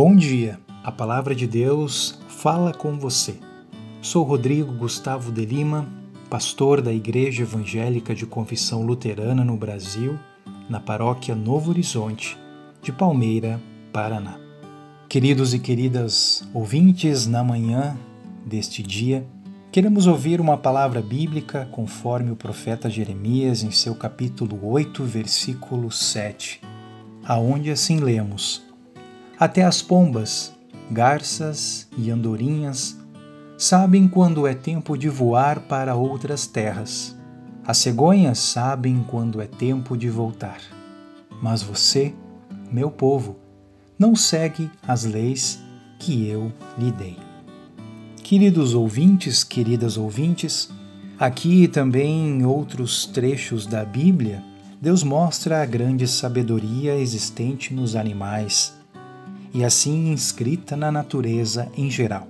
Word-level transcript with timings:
Bom 0.00 0.14
dia, 0.14 0.60
a 0.84 0.92
palavra 0.92 1.34
de 1.34 1.44
Deus 1.44 2.20
fala 2.28 2.72
com 2.72 2.96
você. 2.96 3.34
Sou 4.00 4.22
Rodrigo 4.22 4.72
Gustavo 4.72 5.32
de 5.32 5.44
Lima, 5.44 5.88
pastor 6.30 6.80
da 6.80 6.92
Igreja 6.92 7.42
Evangélica 7.42 8.14
de 8.14 8.24
Confissão 8.24 8.82
Luterana 8.82 9.44
no 9.44 9.56
Brasil, 9.56 10.16
na 10.70 10.78
paróquia 10.78 11.34
Novo 11.34 11.70
Horizonte, 11.70 12.38
de 12.80 12.92
Palmeira, 12.92 13.60
Paraná. 13.92 14.38
Queridos 15.08 15.52
e 15.52 15.58
queridas 15.58 16.48
ouvintes, 16.54 17.26
na 17.26 17.42
manhã 17.42 17.98
deste 18.46 18.84
dia, 18.84 19.26
queremos 19.72 20.06
ouvir 20.06 20.40
uma 20.40 20.56
palavra 20.56 21.02
bíblica 21.02 21.68
conforme 21.72 22.30
o 22.30 22.36
profeta 22.36 22.88
Jeremias 22.88 23.64
em 23.64 23.72
seu 23.72 23.96
capítulo 23.96 24.64
8, 24.64 25.02
versículo 25.02 25.90
7, 25.90 26.60
aonde 27.24 27.72
assim 27.72 27.98
lemos: 27.98 28.67
Até 29.40 29.62
as 29.62 29.80
pombas, 29.80 30.52
garças 30.90 31.86
e 31.96 32.10
andorinhas 32.10 32.98
sabem 33.56 34.08
quando 34.08 34.48
é 34.48 34.54
tempo 34.54 34.98
de 34.98 35.08
voar 35.08 35.60
para 35.60 35.94
outras 35.94 36.48
terras. 36.48 37.16
As 37.64 37.78
cegonhas 37.78 38.40
sabem 38.40 39.04
quando 39.06 39.40
é 39.40 39.46
tempo 39.46 39.96
de 39.96 40.10
voltar. 40.10 40.58
Mas 41.40 41.62
você, 41.62 42.12
meu 42.72 42.90
povo, 42.90 43.36
não 43.96 44.16
segue 44.16 44.68
as 44.82 45.04
leis 45.04 45.60
que 46.00 46.26
eu 46.26 46.52
lhe 46.76 46.90
dei. 46.90 47.16
Queridos 48.24 48.74
ouvintes, 48.74 49.44
queridas 49.44 49.96
ouvintes, 49.96 50.68
aqui 51.16 51.68
também 51.68 52.40
em 52.40 52.44
outros 52.44 53.06
trechos 53.06 53.66
da 53.66 53.84
Bíblia, 53.84 54.42
Deus 54.82 55.04
mostra 55.04 55.62
a 55.62 55.66
grande 55.66 56.08
sabedoria 56.08 56.96
existente 56.96 57.72
nos 57.72 57.94
animais 57.94 58.77
e 59.52 59.64
assim 59.64 60.12
inscrita 60.12 60.76
na 60.76 60.90
natureza 60.92 61.68
em 61.76 61.90
geral. 61.90 62.26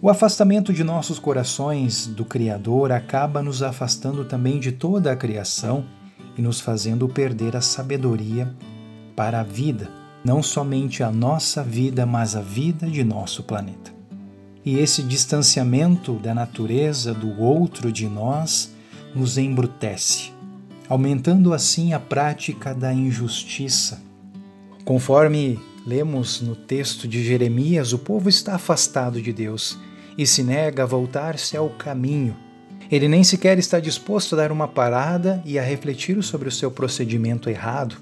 O 0.00 0.10
afastamento 0.10 0.72
de 0.72 0.84
nossos 0.84 1.18
corações 1.18 2.06
do 2.06 2.24
Criador 2.24 2.92
acaba 2.92 3.42
nos 3.42 3.62
afastando 3.62 4.24
também 4.24 4.60
de 4.60 4.72
toda 4.72 5.10
a 5.10 5.16
criação 5.16 5.84
e 6.36 6.42
nos 6.42 6.60
fazendo 6.60 7.08
perder 7.08 7.56
a 7.56 7.60
sabedoria 7.60 8.54
para 9.14 9.40
a 9.40 9.42
vida 9.42 9.90
não 10.26 10.42
somente 10.42 11.04
a 11.04 11.12
nossa 11.12 11.62
vida, 11.62 12.04
mas 12.04 12.34
a 12.34 12.40
vida 12.40 12.88
de 12.88 13.04
nosso 13.04 13.44
planeta. 13.44 13.92
E 14.64 14.76
esse 14.76 15.00
distanciamento 15.00 16.14
da 16.14 16.34
natureza 16.34 17.14
do 17.14 17.40
outro 17.40 17.92
de 17.92 18.08
nós 18.08 18.74
nos 19.14 19.38
embrutece, 19.38 20.32
aumentando 20.88 21.54
assim 21.54 21.92
a 21.92 22.00
prática 22.00 22.74
da 22.74 22.92
injustiça. 22.92 24.02
Conforme 24.84 25.60
lemos 25.86 26.40
no 26.40 26.56
texto 26.56 27.06
de 27.06 27.24
Jeremias, 27.24 27.92
o 27.92 27.98
povo 27.98 28.28
está 28.28 28.56
afastado 28.56 29.22
de 29.22 29.32
Deus 29.32 29.78
e 30.18 30.26
se 30.26 30.42
nega 30.42 30.82
a 30.82 30.86
voltar-se 30.86 31.56
ao 31.56 31.70
caminho. 31.70 32.36
Ele 32.90 33.06
nem 33.06 33.22
sequer 33.22 33.58
está 33.58 33.78
disposto 33.78 34.34
a 34.34 34.38
dar 34.38 34.50
uma 34.50 34.66
parada 34.66 35.40
e 35.44 35.58
a 35.58 35.62
refletir 35.62 36.20
sobre 36.24 36.48
o 36.48 36.52
seu 36.52 36.70
procedimento 36.70 37.48
errado. 37.48 37.96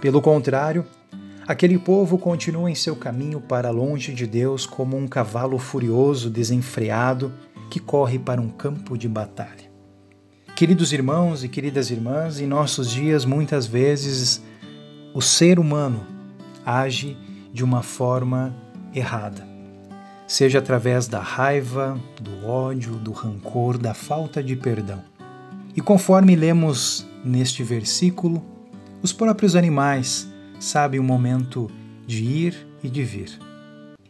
Pelo 0.00 0.20
contrário, 0.20 0.84
Aquele 1.46 1.76
povo 1.76 2.18
continua 2.18 2.70
em 2.70 2.74
seu 2.74 2.94
caminho 2.94 3.40
para 3.40 3.68
longe 3.68 4.14
de 4.14 4.28
Deus 4.28 4.64
como 4.64 4.96
um 4.96 5.08
cavalo 5.08 5.58
furioso, 5.58 6.30
desenfreado, 6.30 7.32
que 7.68 7.80
corre 7.80 8.16
para 8.16 8.40
um 8.40 8.48
campo 8.48 8.96
de 8.96 9.08
batalha. 9.08 9.70
Queridos 10.54 10.92
irmãos 10.92 11.42
e 11.42 11.48
queridas 11.48 11.90
irmãs, 11.90 12.38
em 12.38 12.46
nossos 12.46 12.88
dias 12.88 13.24
muitas 13.24 13.66
vezes 13.66 14.40
o 15.12 15.20
ser 15.20 15.58
humano 15.58 16.06
age 16.64 17.16
de 17.52 17.64
uma 17.64 17.82
forma 17.82 18.54
errada, 18.94 19.46
seja 20.26 20.58
através 20.58 21.06
da 21.06 21.20
raiva, 21.20 21.98
do 22.20 22.46
ódio, 22.46 22.94
do 22.94 23.12
rancor, 23.12 23.78
da 23.78 23.94
falta 23.94 24.42
de 24.42 24.56
perdão. 24.56 25.02
E 25.76 25.80
conforme 25.80 26.36
lemos 26.36 27.06
neste 27.24 27.62
versículo, 27.62 28.44
os 29.02 29.12
próprios 29.12 29.56
animais 29.56 30.28
sabe 30.60 30.98
o 30.98 31.02
momento 31.02 31.70
de 32.06 32.24
ir 32.24 32.66
e 32.82 32.88
de 32.88 33.02
vir. 33.02 33.38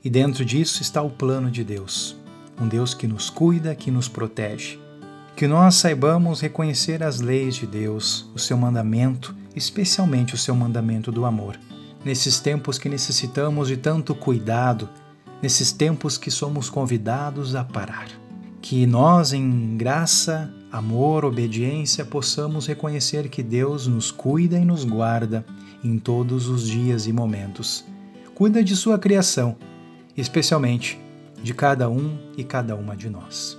E 0.05 0.11
dentro 0.11 0.45
disso 0.45 0.83
está 0.83 1.01
o 1.01 1.11
plano 1.11 1.51
de 1.51 1.63
Deus, 1.63 2.17
um 2.61 2.67
Deus 2.67 2.93
que 2.93 3.07
nos 3.07 3.31
cuida, 3.31 3.75
que 3.75 3.91
nos 3.91 4.09
protege. 4.09 4.79
Que 5.37 5.47
nós 5.47 5.77
saibamos 5.77 6.41
reconhecer 6.41 7.03
as 7.03 7.21
leis 7.21 7.55
de 7.55 7.67
Deus, 7.67 8.29
o 8.35 8.39
seu 8.39 8.57
mandamento, 8.57 9.35
especialmente 9.57 10.35
o 10.35 10.39
seu 10.39 10.55
mandamento 10.55 11.11
do 11.11 11.25
amor. 11.25 11.59
Nesses 12.05 12.41
tempos 12.41 12.79
que 12.79 12.89
necessitamos 12.89 13.69
de 13.69 13.77
tanto 13.77 14.15
cuidado, 14.15 14.89
nesses 15.41 15.71
tempos 15.71 16.19
que 16.19 16.31
somos 16.31 16.69
convidados 16.69 17.55
a 17.55 17.65
parar. 17.65 18.09
Que 18.61 18.87
nós, 18.87 19.33
em 19.33 19.77
graça, 19.77 20.53
amor, 20.71 21.25
obediência, 21.25 22.05
possamos 22.05 22.67
reconhecer 22.67 23.29
que 23.29 23.43
Deus 23.43 23.87
nos 23.87 24.11
cuida 24.11 24.59
e 24.59 24.65
nos 24.65 24.85
guarda 24.85 25.45
em 25.83 25.99
todos 25.99 26.49
os 26.49 26.67
dias 26.67 27.07
e 27.07 27.13
momentos. 27.13 27.85
Cuida 28.35 28.65
de 28.65 28.75
sua 28.75 28.99
criação, 28.99 29.57
especialmente 30.17 31.01
de 31.43 31.53
cada 31.55 31.89
um 31.89 32.19
e 32.37 32.43
cada 32.43 32.75
uma 32.75 32.97
de 32.97 33.11
nós. 33.11 33.59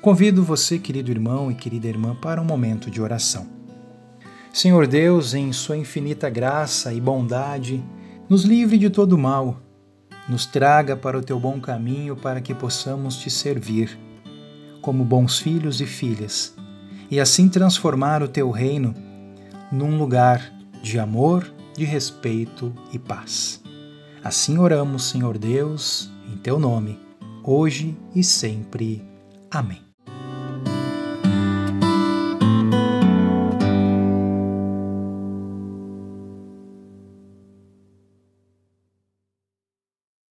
Convido 0.00 0.42
você, 0.44 0.78
querido 0.78 1.10
irmão 1.10 1.50
e 1.50 1.54
querida 1.54 1.88
irmã, 1.88 2.14
para 2.14 2.40
um 2.40 2.44
momento 2.44 2.90
de 2.90 3.00
oração. 3.00 3.53
Senhor 4.54 4.86
Deus, 4.86 5.34
em 5.34 5.52
Sua 5.52 5.76
infinita 5.76 6.30
graça 6.30 6.92
e 6.92 7.00
bondade, 7.00 7.82
nos 8.28 8.44
livre 8.44 8.78
de 8.78 8.88
todo 8.88 9.18
mal, 9.18 9.60
nos 10.28 10.46
traga 10.46 10.96
para 10.96 11.18
o 11.18 11.22
Teu 11.22 11.40
bom 11.40 11.60
caminho 11.60 12.14
para 12.14 12.40
que 12.40 12.54
possamos 12.54 13.16
Te 13.16 13.28
servir 13.28 13.98
como 14.80 15.04
bons 15.04 15.40
filhos 15.40 15.80
e 15.80 15.86
filhas, 15.86 16.54
e 17.10 17.18
assim 17.18 17.48
transformar 17.48 18.22
o 18.22 18.28
Teu 18.28 18.52
reino 18.52 18.94
num 19.72 19.98
lugar 19.98 20.52
de 20.80 21.00
amor, 21.00 21.52
de 21.76 21.84
respeito 21.84 22.72
e 22.92 22.98
paz. 22.98 23.60
Assim 24.22 24.56
oramos, 24.56 25.08
Senhor 25.08 25.36
Deus, 25.36 26.12
em 26.32 26.36
teu 26.36 26.60
nome, 26.60 27.00
hoje 27.42 27.96
e 28.14 28.22
sempre. 28.22 29.04
Amém. 29.50 29.93